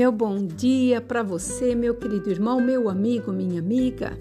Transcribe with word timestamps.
Meu 0.00 0.10
bom 0.10 0.46
dia 0.46 0.98
para 0.98 1.22
você, 1.22 1.74
meu 1.74 1.94
querido 1.94 2.30
irmão, 2.30 2.58
meu 2.58 2.88
amigo, 2.88 3.30
minha 3.30 3.60
amiga. 3.60 4.18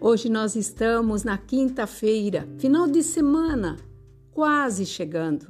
Hoje 0.00 0.28
nós 0.28 0.56
estamos 0.56 1.22
na 1.22 1.38
quinta-feira, 1.38 2.48
final 2.58 2.88
de 2.88 3.04
semana, 3.04 3.76
quase 4.32 4.84
chegando. 4.84 5.46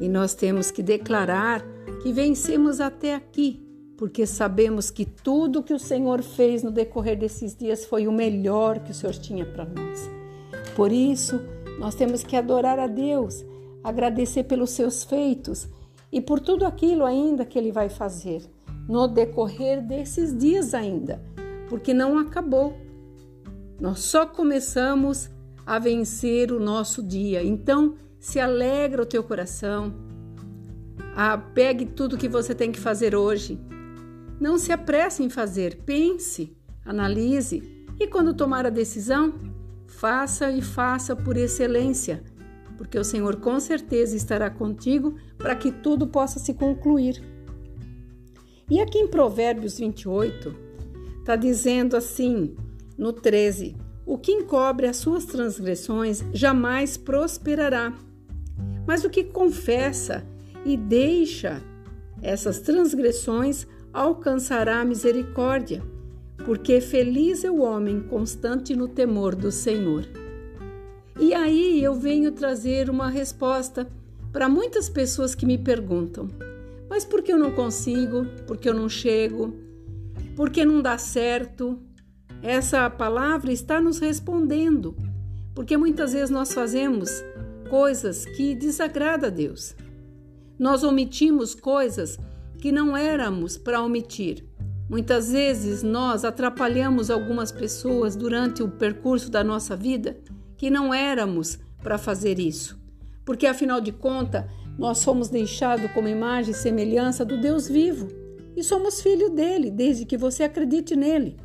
E 0.00 0.08
nós 0.08 0.34
temos 0.34 0.70
que 0.70 0.82
declarar 0.82 1.62
que 2.02 2.10
vencemos 2.10 2.80
até 2.80 3.14
aqui, 3.14 3.62
porque 3.98 4.24
sabemos 4.24 4.90
que 4.90 5.04
tudo 5.04 5.62
que 5.62 5.74
o 5.74 5.78
Senhor 5.78 6.22
fez 6.22 6.62
no 6.62 6.70
decorrer 6.70 7.18
desses 7.18 7.54
dias 7.54 7.84
foi 7.84 8.08
o 8.08 8.12
melhor 8.12 8.78
que 8.78 8.92
o 8.92 8.94
Senhor 8.94 9.12
tinha 9.12 9.44
para 9.44 9.66
nós. 9.66 10.10
Por 10.74 10.90
isso, 10.90 11.38
nós 11.78 11.94
temos 11.94 12.22
que 12.22 12.34
adorar 12.34 12.78
a 12.78 12.86
Deus, 12.86 13.44
agradecer 13.84 14.44
pelos 14.44 14.70
seus 14.70 15.04
feitos 15.04 15.68
e 16.12 16.20
por 16.20 16.40
tudo 16.40 16.64
aquilo 16.64 17.04
ainda 17.04 17.44
que 17.44 17.58
ele 17.58 17.72
vai 17.72 17.88
fazer 17.88 18.42
no 18.88 19.06
decorrer 19.06 19.86
desses 19.86 20.36
dias 20.36 20.72
ainda, 20.72 21.22
porque 21.68 21.92
não 21.92 22.18
acabou. 22.18 22.76
Nós 23.80 24.00
só 24.00 24.26
começamos 24.26 25.30
a 25.66 25.78
vencer 25.78 26.50
o 26.50 26.58
nosso 26.58 27.02
dia. 27.02 27.44
Então, 27.44 27.96
se 28.18 28.40
alegra 28.40 29.02
o 29.02 29.06
teu 29.06 29.22
coração. 29.22 29.94
Ah, 31.14 31.36
pegue 31.36 31.84
tudo 31.84 32.16
que 32.16 32.28
você 32.28 32.54
tem 32.54 32.72
que 32.72 32.80
fazer 32.80 33.14
hoje. 33.14 33.60
Não 34.40 34.56
se 34.56 34.72
apresse 34.72 35.22
em 35.22 35.28
fazer, 35.28 35.82
pense, 35.84 36.56
analise 36.84 37.86
e 38.00 38.06
quando 38.06 38.32
tomar 38.32 38.64
a 38.64 38.70
decisão, 38.70 39.34
faça 39.86 40.50
e 40.50 40.62
faça 40.62 41.14
por 41.16 41.36
excelência 41.36 42.22
porque 42.78 42.98
o 42.98 43.04
Senhor 43.04 43.36
com 43.36 43.58
certeza 43.58 44.16
estará 44.16 44.48
contigo 44.48 45.16
para 45.36 45.56
que 45.56 45.70
tudo 45.70 46.06
possa 46.06 46.38
se 46.38 46.54
concluir. 46.54 47.20
E 48.70 48.80
aqui 48.80 48.98
em 48.98 49.08
Provérbios 49.08 49.78
28, 49.78 50.54
está 51.18 51.34
dizendo 51.34 51.96
assim, 51.96 52.54
no 52.96 53.12
13: 53.12 53.76
O 54.06 54.16
que 54.16 54.32
encobre 54.32 54.86
as 54.86 54.96
suas 54.96 55.26
transgressões 55.26 56.24
jamais 56.32 56.96
prosperará, 56.96 57.92
mas 58.86 59.04
o 59.04 59.10
que 59.10 59.24
confessa 59.24 60.24
e 60.64 60.76
deixa 60.76 61.62
essas 62.22 62.60
transgressões 62.60 63.66
alcançará 63.92 64.80
a 64.80 64.84
misericórdia, 64.84 65.82
porque 66.44 66.80
feliz 66.80 67.42
é 67.42 67.50
o 67.50 67.62
homem 67.62 68.00
constante 68.00 68.76
no 68.76 68.86
temor 68.86 69.34
do 69.34 69.50
Senhor. 69.50 70.06
E 71.18 71.34
aí 71.34 71.82
eu 71.82 71.94
venho 71.94 72.30
trazer 72.30 72.88
uma 72.88 73.10
resposta 73.10 73.88
para 74.32 74.48
muitas 74.48 74.88
pessoas 74.88 75.34
que 75.34 75.44
me 75.44 75.58
perguntam: 75.58 76.28
mas 76.88 77.04
por 77.04 77.22
que 77.22 77.32
eu 77.32 77.38
não 77.38 77.50
consigo? 77.50 78.24
Por 78.46 78.56
que 78.56 78.68
eu 78.68 78.74
não 78.74 78.88
chego? 78.88 79.52
Por 80.36 80.48
que 80.48 80.64
não 80.64 80.80
dá 80.80 80.96
certo? 80.96 81.80
Essa 82.40 82.88
palavra 82.88 83.52
está 83.52 83.80
nos 83.80 83.98
respondendo, 83.98 84.96
porque 85.56 85.76
muitas 85.76 86.12
vezes 86.12 86.30
nós 86.30 86.52
fazemos 86.52 87.10
coisas 87.68 88.24
que 88.24 88.54
desagradam 88.54 89.28
a 89.28 89.32
Deus. 89.32 89.74
Nós 90.56 90.84
omitimos 90.84 91.52
coisas 91.52 92.16
que 92.58 92.70
não 92.70 92.96
éramos 92.96 93.56
para 93.58 93.82
omitir. 93.82 94.44
Muitas 94.88 95.32
vezes 95.32 95.82
nós 95.82 96.24
atrapalhamos 96.24 97.10
algumas 97.10 97.50
pessoas 97.50 98.14
durante 98.14 98.62
o 98.62 98.68
percurso 98.68 99.30
da 99.30 99.42
nossa 99.42 99.74
vida 99.76 100.16
que 100.58 100.68
não 100.68 100.92
éramos 100.92 101.58
para 101.82 101.96
fazer 101.96 102.38
isso, 102.38 102.78
porque 103.24 103.46
afinal 103.46 103.80
de 103.80 103.92
contas 103.92 104.44
nós 104.78 105.02
fomos 105.02 105.28
deixados 105.28 105.90
como 105.92 106.08
imagem 106.08 106.52
e 106.52 106.56
semelhança 106.56 107.24
do 107.24 107.40
Deus 107.40 107.66
vivo 107.66 108.08
e 108.56 108.62
somos 108.62 109.00
filho 109.00 109.30
dele, 109.30 109.70
desde 109.70 110.04
que 110.04 110.16
você 110.16 110.42
acredite 110.42 110.96
nele. 110.96 111.36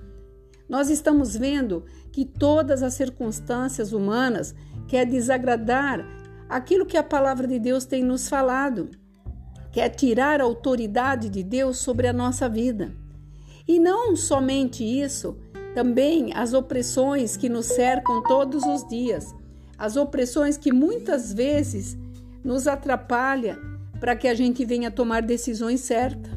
Nós 0.68 0.90
estamos 0.90 1.38
vendo 1.38 1.86
que 2.12 2.26
todas 2.26 2.82
as 2.82 2.96
circunstâncias 2.96 3.94
humanas 3.94 4.56
quer 4.88 5.06
desagradar 5.06 6.04
aquilo 6.50 6.86
que 6.86 6.98
a 6.98 7.04
palavra 7.04 7.48
de 7.48 7.60
Deus 7.60 7.86
tem 7.86 8.04
nos 8.04 8.28
falado, 8.28 8.90
quer 9.72 9.90
tirar 9.90 10.42
a 10.42 10.44
autoridade 10.44 11.30
de 11.30 11.44
Deus 11.44 11.78
sobre 11.78 12.08
a 12.08 12.14
nossa 12.14 12.50
vida. 12.50 12.96
E 13.68 13.80
não 13.80 14.16
somente 14.16 14.84
isso, 14.84 15.38
também 15.74 16.32
as 16.34 16.54
opressões 16.54 17.36
que 17.36 17.50
nos 17.50 17.66
cercam 17.66 18.22
todos 18.24 18.64
os 18.64 18.88
dias, 18.88 19.34
as 19.78 19.96
opressões 19.96 20.58
que 20.58 20.72
muitas 20.72 21.34
vezes 21.34 21.98
nos 22.44 22.68
atrapalham 22.68 23.58
para 24.00 24.16
que 24.16 24.28
a 24.28 24.34
gente 24.34 24.66
venha 24.66 24.92
tomar 24.92 25.22
decisões 25.22 25.82
certas. 25.82 26.32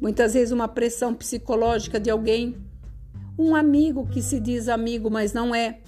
Muitas 0.00 0.34
vezes 0.34 0.52
uma 0.52 0.68
pressão 0.68 1.14
psicológica 1.14 1.98
de 1.98 2.10
alguém, 2.10 2.56
um 3.38 3.54
amigo 3.54 4.06
que 4.06 4.22
se 4.22 4.38
diz 4.38 4.68
amigo, 4.68 5.10
mas 5.10 5.32
não 5.32 5.54
é, 5.54 5.80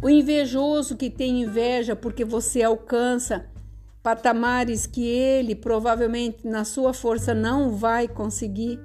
o 0.00 0.08
invejoso 0.08 0.96
que 0.96 1.08
tem 1.08 1.42
inveja 1.42 1.96
porque 1.96 2.24
você 2.24 2.62
alcança 2.62 3.46
patamares 4.02 4.86
que 4.86 5.04
ele 5.04 5.54
provavelmente 5.54 6.46
na 6.46 6.64
sua 6.64 6.92
força 6.92 7.34
não 7.34 7.72
vai 7.72 8.06
conseguir. 8.06 8.78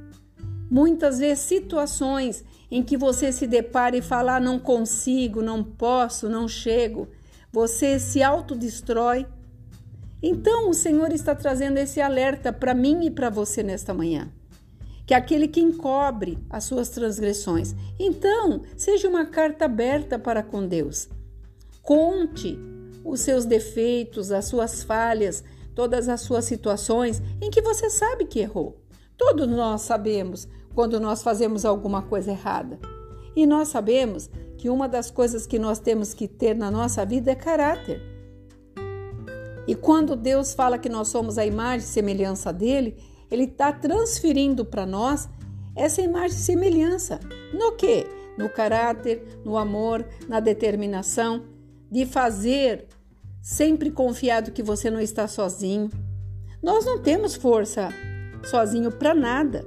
Muitas 0.71 1.19
vezes 1.19 1.43
situações 1.43 2.45
em 2.71 2.81
que 2.81 2.95
você 2.95 3.29
se 3.33 3.45
depara 3.45 3.97
e 3.97 4.01
fala: 4.01 4.37
ah, 4.37 4.39
não 4.39 4.57
consigo, 4.57 5.41
não 5.41 5.61
posso, 5.61 6.29
não 6.29 6.47
chego, 6.47 7.09
você 7.51 7.99
se 7.99 8.23
autodestrói. 8.23 9.27
Então 10.23 10.69
o 10.69 10.73
Senhor 10.73 11.11
está 11.11 11.35
trazendo 11.35 11.77
esse 11.77 11.99
alerta 11.99 12.53
para 12.53 12.73
mim 12.73 13.05
e 13.05 13.11
para 13.11 13.29
você 13.29 13.61
nesta 13.61 13.93
manhã. 13.93 14.31
Que 15.05 15.13
é 15.13 15.17
aquele 15.17 15.49
que 15.49 15.59
encobre 15.59 16.37
as 16.49 16.63
suas 16.63 16.87
transgressões. 16.87 17.75
Então, 17.99 18.61
seja 18.77 19.09
uma 19.09 19.25
carta 19.25 19.65
aberta 19.65 20.17
para 20.17 20.41
com 20.41 20.65
Deus. 20.65 21.09
Conte 21.81 22.57
os 23.03 23.19
seus 23.19 23.43
defeitos, 23.43 24.31
as 24.31 24.45
suas 24.45 24.83
falhas, 24.83 25.43
todas 25.75 26.07
as 26.07 26.21
suas 26.21 26.45
situações 26.45 27.21
em 27.41 27.49
que 27.49 27.61
você 27.61 27.89
sabe 27.89 28.23
que 28.23 28.39
errou. 28.39 28.81
Todos 29.21 29.47
nós 29.47 29.81
sabemos 29.81 30.47
quando 30.73 30.99
nós 30.99 31.21
fazemos 31.21 31.63
alguma 31.63 32.01
coisa 32.01 32.31
errada. 32.31 32.79
E 33.35 33.45
nós 33.45 33.67
sabemos 33.67 34.27
que 34.57 34.67
uma 34.67 34.89
das 34.89 35.11
coisas 35.11 35.45
que 35.45 35.59
nós 35.59 35.77
temos 35.77 36.11
que 36.11 36.27
ter 36.27 36.55
na 36.55 36.71
nossa 36.71 37.05
vida 37.05 37.29
é 37.29 37.35
caráter. 37.35 38.01
E 39.67 39.75
quando 39.75 40.15
Deus 40.15 40.55
fala 40.55 40.79
que 40.79 40.89
nós 40.89 41.09
somos 41.09 41.37
a 41.37 41.45
imagem 41.45 41.87
e 41.87 41.91
semelhança 41.91 42.51
dele, 42.51 42.97
ele 43.29 43.43
está 43.43 43.71
transferindo 43.71 44.65
para 44.65 44.87
nós 44.87 45.29
essa 45.75 46.01
imagem 46.01 46.35
e 46.35 46.41
semelhança. 46.41 47.19
No 47.53 47.73
que? 47.73 48.07
No 48.39 48.49
caráter, 48.49 49.39
no 49.45 49.55
amor, 49.55 50.03
na 50.27 50.39
determinação 50.39 51.45
de 51.91 52.07
fazer, 52.07 52.87
sempre 53.39 53.91
confiado 53.91 54.51
que 54.51 54.63
você 54.63 54.89
não 54.89 54.99
está 54.99 55.27
sozinho. 55.27 55.91
Nós 56.59 56.85
não 56.85 56.99
temos 56.99 57.35
força 57.35 57.89
sozinho 58.43 58.91
para 58.91 59.13
nada. 59.13 59.65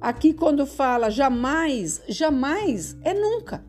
Aqui, 0.00 0.32
quando 0.32 0.66
fala 0.66 1.10
jamais, 1.10 2.02
jamais 2.08 2.96
é 3.02 3.14
nunca. 3.14 3.64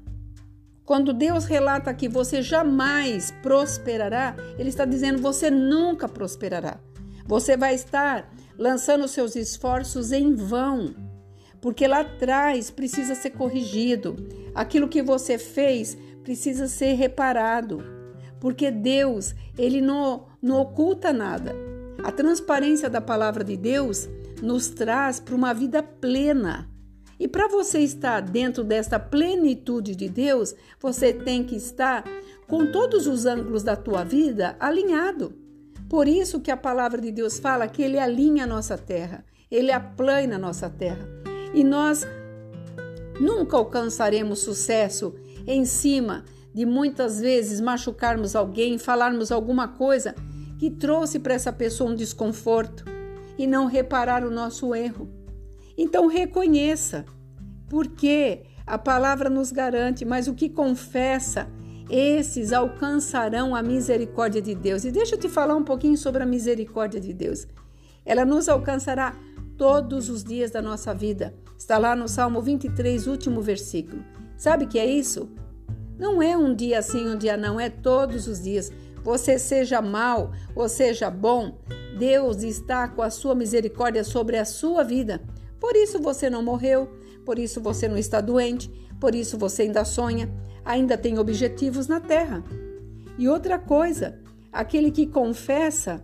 Quando 0.86 1.12
Deus 1.12 1.46
relata 1.46 1.94
que 1.94 2.08
você 2.08 2.42
jamais 2.42 3.32
prosperará, 3.44 4.36
Ele 4.58 4.70
está 4.70 4.86
dizendo 4.86 5.22
você 5.22 5.52
nunca 5.52 6.08
prosperará. 6.08 6.80
Você 7.26 7.58
vai 7.58 7.76
estar 7.76 8.32
lançando 8.58 9.08
seus 9.08 9.36
esforços 9.36 10.12
em 10.12 10.34
vão, 10.34 10.96
porque 11.60 11.86
lá 11.88 12.00
atrás 12.02 12.72
precisa 12.72 13.16
ser 13.16 13.32
corrigido. 13.32 14.16
Aquilo 14.56 14.88
que 14.88 15.02
você 15.04 15.38
fez 15.38 15.98
precisa 16.24 16.68
ser 16.68 16.94
reparado, 16.94 17.84
porque 18.40 18.72
Deus, 18.72 19.36
Ele 19.58 19.82
não, 19.82 20.28
não 20.42 20.62
oculta 20.62 21.12
nada. 21.12 21.67
A 22.04 22.12
transparência 22.12 22.90
da 22.90 23.02
palavra 23.02 23.44
de 23.44 23.58
Deus 23.58 24.08
nos 24.42 24.70
traz 24.70 25.20
para 25.20 25.36
uma 25.36 25.54
vida 25.54 25.82
plena. 25.82 26.70
E 27.20 27.28
para 27.28 27.48
você 27.48 27.80
estar 27.80 28.22
dentro 28.22 28.64
desta 28.64 29.00
plenitude 29.00 29.96
de 29.96 30.08
Deus, 30.08 30.54
você 30.80 31.12
tem 31.12 31.44
que 31.44 31.56
estar 31.56 32.04
com 32.48 32.72
todos 32.72 33.08
os 33.08 33.26
ângulos 33.26 33.64
da 33.64 33.76
tua 33.76 34.04
vida 34.04 34.56
alinhado. 34.60 35.34
Por 35.90 36.08
isso 36.08 36.40
que 36.40 36.52
a 36.52 36.58
palavra 36.58 37.02
de 37.02 37.12
Deus 37.12 37.40
fala 37.40 37.68
que 37.68 37.82
ele 37.82 37.98
alinha 37.98 38.44
a 38.44 38.48
nossa 38.48 38.78
terra, 38.78 39.26
ele 39.50 39.72
aplana 39.72 40.36
a 40.36 40.40
nossa 40.40 40.70
terra. 40.70 41.08
E 41.54 41.64
nós 41.64 42.06
nunca 43.20 43.58
alcançaremos 43.58 44.40
sucesso 44.40 45.16
em 45.48 45.66
cima 45.66 46.24
de 46.54 46.66
muitas 46.66 47.20
vezes 47.20 47.62
machucarmos 47.62 48.36
alguém, 48.36 48.78
falarmos 48.78 49.32
alguma 49.32 49.68
coisa 49.68 50.14
que 50.58 50.72
trouxe 50.72 51.20
para 51.20 51.34
essa 51.34 51.54
pessoa 51.54 51.92
um 51.92 51.96
desconforto 51.96 52.86
e 53.38 53.46
não 53.46 53.66
reparar 53.66 54.26
o 54.26 54.32
nosso 54.32 54.74
erro. 54.74 55.10
Então 55.78 56.08
reconheça, 56.08 57.06
porque 57.70 58.44
a 58.66 58.78
palavra 58.78 59.30
nos 59.30 59.52
garante, 59.52 60.04
mas 60.04 60.28
o 60.28 60.34
que 60.34 60.50
confessa, 60.50 61.48
esses 61.90 62.52
alcançarão 62.52 63.56
a 63.56 63.62
misericórdia 63.62 64.42
de 64.42 64.56
Deus. 64.56 64.84
E 64.84 64.92
deixa 64.92 65.16
eu 65.16 65.20
te 65.20 65.30
falar 65.30 65.56
um 65.56 65.64
pouquinho 65.64 65.98
sobre 65.98 66.24
a 66.24 66.26
misericórdia 66.26 67.00
de 67.00 67.14
Deus. 67.14 67.48
Ela 68.04 68.26
nos 68.26 68.50
alcançará 68.50 69.16
todos 69.58 70.10
os 70.10 70.24
dias 70.24 70.52
da 70.52 70.62
nossa 70.62 70.94
vida. 70.94 71.34
Está 71.58 71.78
lá 71.78 71.96
no 71.96 72.08
Salmo 72.08 72.42
23, 72.42 73.08
último 73.08 73.42
versículo. 73.42 74.04
Sabe 74.38 74.66
o 74.66 74.68
que 74.68 74.80
é 74.80 74.86
isso? 74.86 75.30
Não 75.98 76.22
é 76.22 76.38
um 76.38 76.54
dia 76.54 76.82
sim, 76.82 77.08
um 77.08 77.18
dia 77.18 77.36
não, 77.36 77.60
é 77.60 77.70
todos 77.70 78.28
os 78.28 78.44
dias. 78.44 78.72
Você 79.08 79.40
seja 79.40 79.82
mal 79.82 80.34
ou 80.54 80.68
seja 80.68 81.10
bom, 81.10 81.60
Deus 81.98 82.44
está 82.44 82.90
com 82.90 83.02
a 83.02 83.10
sua 83.10 83.34
misericórdia 83.34 84.04
sobre 84.04 84.36
a 84.36 84.44
sua 84.44 84.84
vida. 84.84 85.22
Por 85.62 85.78
isso 85.78 85.98
você 85.98 86.30
não 86.30 86.44
morreu, 86.44 86.90
por 87.26 87.40
isso 87.40 87.62
você 87.62 87.88
não 87.88 87.98
está 87.98 88.20
doente, 88.20 88.70
por 89.00 89.16
isso 89.16 89.38
você 89.38 89.62
ainda 89.62 89.86
sonha, 89.86 90.30
ainda 90.66 90.98
tem 90.98 91.18
objetivos 91.18 91.88
na 91.88 92.02
terra. 92.02 92.44
E 93.18 93.30
outra 93.30 93.58
coisa, 93.58 94.20
aquele 94.52 94.92
que 94.92 95.08
confessa, 95.08 96.04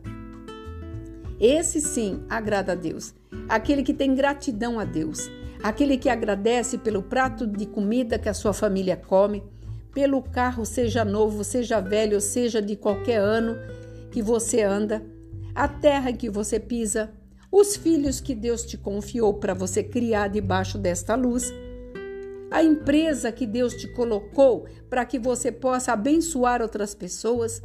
esse 1.42 1.82
sim 1.82 2.24
agrada 2.30 2.72
a 2.72 2.76
Deus. 2.76 3.14
Aquele 3.50 3.84
que 3.84 3.94
tem 3.94 4.16
gratidão 4.16 4.80
a 4.80 4.86
Deus, 4.86 5.30
aquele 5.62 5.98
que 5.98 6.08
agradece 6.08 6.78
pelo 6.78 7.04
prato 7.04 7.46
de 7.46 7.66
comida 7.66 8.18
que 8.18 8.30
a 8.30 8.34
sua 8.34 8.54
família 8.54 8.96
come, 8.96 9.44
pelo 9.94 10.22
carro, 10.22 10.66
seja 10.66 11.06
novo, 11.06 11.44
seja 11.44 11.80
velho, 11.80 12.20
seja 12.20 12.62
de 12.62 12.76
qualquer 12.76 13.20
ano 13.20 13.56
que 14.12 14.22
você 14.22 14.64
anda, 14.64 15.04
a 15.54 15.68
terra 15.68 16.12
que 16.12 16.30
você 16.30 16.60
pisa, 16.60 17.12
os 17.52 17.76
filhos 17.76 18.20
que 18.20 18.34
Deus 18.34 18.64
te 18.66 18.78
confiou 18.78 19.36
para 19.36 19.54
você 19.54 19.84
criar 19.84 20.28
debaixo 20.28 20.78
desta 20.78 21.14
luz, 21.14 21.54
a 22.50 22.64
empresa 22.64 23.32
que 23.32 23.46
Deus 23.46 23.74
te 23.76 23.88
colocou 23.88 24.66
para 24.90 25.06
que 25.06 25.20
você 25.20 25.52
possa 25.52 25.94
abençoar 25.94 26.62
outras 26.62 26.94
pessoas. 26.94 27.62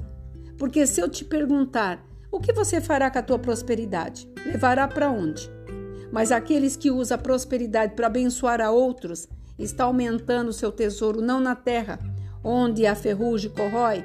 Porque 0.57 0.87
se 0.87 1.01
eu 1.01 1.09
te 1.09 1.25
perguntar, 1.25 2.07
o 2.31 2.41
que 2.41 2.53
você 2.53 2.81
fará 2.81 3.11
com 3.11 3.19
a 3.19 3.23
tua 3.23 3.39
prosperidade? 3.39 4.31
Levará 4.47 4.89
para 4.89 5.11
onde? 5.11 5.51
Mas 6.11 6.33
aqueles 6.33 6.77
que 6.77 6.91
usam 6.91 7.17
a 7.17 7.21
prosperidade 7.21 7.95
para 7.95 8.07
abençoar 8.07 8.61
a 8.61 8.71
outros, 8.71 9.29
está 9.59 9.85
aumentando 9.85 10.49
o 10.49 10.55
seu 10.55 10.71
tesouro 10.71 11.21
não 11.21 11.41
na 11.41 11.55
terra, 11.55 11.99
onde 12.49 12.87
a 12.87 12.95
ferrugem 12.95 13.51
corrói 13.51 14.03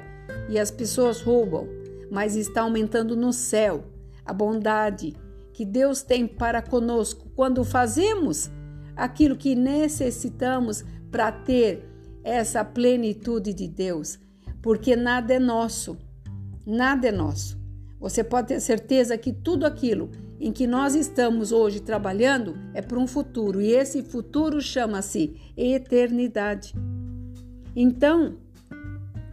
e 0.50 0.58
as 0.58 0.70
pessoas 0.70 1.22
roubam, 1.22 1.66
mas 2.10 2.36
está 2.36 2.60
aumentando 2.60 3.16
no 3.16 3.32
céu 3.32 3.86
a 4.22 4.34
bondade 4.34 5.16
que 5.54 5.64
Deus 5.64 6.02
tem 6.02 6.26
para 6.26 6.60
conosco 6.60 7.30
quando 7.34 7.64
fazemos 7.64 8.50
aquilo 8.94 9.34
que 9.34 9.54
necessitamos 9.54 10.84
para 11.10 11.32
ter 11.32 11.88
essa 12.22 12.62
plenitude 12.62 13.54
de 13.54 13.66
Deus, 13.66 14.18
porque 14.60 14.94
nada 14.94 15.32
é 15.32 15.38
nosso, 15.38 15.96
nada 16.66 17.08
é 17.08 17.12
nosso. 17.12 17.58
Você 17.98 18.22
pode 18.22 18.48
ter 18.48 18.60
certeza 18.60 19.16
que 19.16 19.32
tudo 19.32 19.64
aquilo 19.64 20.10
em 20.38 20.52
que 20.52 20.66
nós 20.66 20.94
estamos 20.94 21.50
hoje 21.50 21.80
trabalhando 21.80 22.54
é 22.74 22.82
para 22.82 22.98
um 22.98 23.06
futuro, 23.06 23.62
e 23.62 23.72
esse 23.72 24.02
futuro 24.02 24.60
chama-se 24.60 25.34
eternidade. 25.56 26.74
Então, 27.76 28.36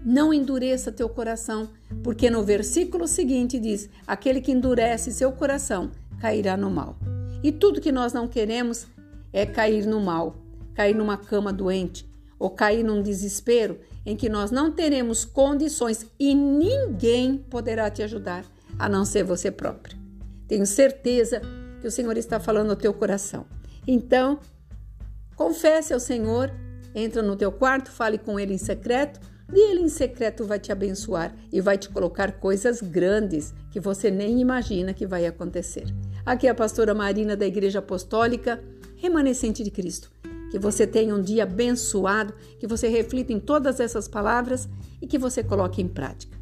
não 0.04 0.34
endureça 0.34 0.92
teu 0.92 1.08
coração, 1.08 1.70
porque 2.04 2.30
no 2.30 2.44
versículo 2.44 3.08
seguinte 3.08 3.60
diz: 3.60 3.90
aquele 4.06 4.42
que 4.42 4.52
endurece 4.52 5.12
seu 5.12 5.32
coração 5.32 5.92
cairá 6.20 6.58
no 6.58 6.70
mal. 6.70 6.98
E 7.44 7.52
tudo 7.52 7.82
que 7.82 7.92
nós 7.92 8.14
não 8.14 8.28
queremos 8.28 8.88
é 9.34 9.46
cair 9.46 9.86
no 9.86 10.00
mal, 10.00 10.36
cair 10.74 10.96
numa 10.96 11.18
cama 11.18 11.54
doente 11.54 12.10
ou 12.38 12.50
cair 12.50 12.84
num 12.84 13.02
desespero 13.02 13.80
em 14.06 14.16
que 14.16 14.28
nós 14.28 14.50
não 14.50 14.72
teremos 14.72 15.24
condições 15.24 16.08
e 16.20 16.34
ninguém 16.34 17.38
poderá 17.38 17.90
te 17.90 18.02
ajudar 18.02 18.46
a 18.80 18.90
não 18.90 19.06
ser 19.06 19.24
você 19.24 19.52
próprio. 19.52 19.98
Tenho 20.48 20.66
certeza 20.66 21.42
que 21.80 21.88
o 21.88 21.92
Senhor 21.92 22.18
está 22.18 22.40
falando 22.40 22.72
ao 22.72 22.76
teu 22.76 22.94
coração. 22.94 23.46
Então, 23.88 24.40
confesse 25.36 25.94
ao 25.94 26.00
Senhor 26.00 26.52
Entra 26.94 27.22
no 27.22 27.36
teu 27.36 27.52
quarto, 27.52 27.92
fale 27.92 28.18
com 28.18 28.40
ele 28.40 28.54
em 28.54 28.58
secreto, 28.58 29.20
e 29.54 29.72
ele 29.72 29.82
em 29.82 29.90
secreto 29.90 30.46
vai 30.46 30.60
te 30.60 30.72
abençoar 30.72 31.36
e 31.52 31.60
vai 31.60 31.78
te 31.78 31.90
colocar 31.90 32.34
coisas 32.34 32.82
grandes 32.82 33.54
que 33.70 33.80
você 33.80 34.10
nem 34.10 34.40
imagina 34.40 34.94
que 34.94 35.06
vai 35.06 35.26
acontecer. 35.26 35.86
Aqui 36.26 36.48
é 36.48 36.50
a 36.50 36.56
pastora 36.56 36.94
Marina 36.94 37.36
da 37.36 37.46
Igreja 37.46 37.80
Apostólica 37.80 38.64
Remanescente 38.96 39.64
de 39.64 39.72
Cristo. 39.72 40.12
Que 40.50 40.60
você 40.60 40.86
tenha 40.86 41.16
um 41.16 41.22
dia 41.22 41.44
abençoado, 41.44 42.34
que 42.60 42.68
você 42.68 42.88
reflita 42.88 43.34
em 43.34 43.40
todas 43.40 43.80
essas 43.80 44.08
palavras 44.08 44.70
e 45.02 45.08
que 45.08 45.18
você 45.18 45.44
coloque 45.44 45.82
em 45.82 45.88
prática. 45.88 46.38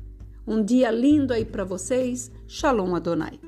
Um 0.46 0.64
dia 0.64 0.90
lindo 0.90 1.32
aí 1.32 1.46
para 1.46 1.64
vocês. 1.64 2.32
Shalom 2.48 2.96
Adonai. 2.96 3.40